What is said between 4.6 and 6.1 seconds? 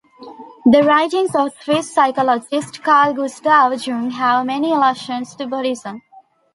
allusions to Buddhism.